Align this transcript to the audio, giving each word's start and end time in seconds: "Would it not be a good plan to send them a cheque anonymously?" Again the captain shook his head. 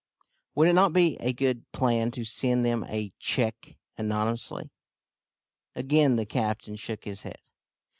"Would 0.55 0.67
it 0.67 0.73
not 0.73 0.93
be 0.93 1.15
a 1.19 1.31
good 1.31 1.71
plan 1.73 2.09
to 2.13 2.25
send 2.25 2.65
them 2.65 2.83
a 2.85 3.13
cheque 3.19 3.77
anonymously?" 3.99 4.71
Again 5.75 6.15
the 6.15 6.25
captain 6.25 6.75
shook 6.75 7.03
his 7.03 7.21
head. 7.21 7.37